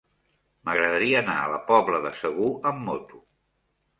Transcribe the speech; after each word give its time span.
M'agradaria 0.67 1.19
anar 1.19 1.35
a 1.41 1.51
la 1.51 1.59
Pobla 1.67 2.01
de 2.07 2.13
Segur 2.21 2.49
amb 2.71 2.81
moto. 2.89 3.21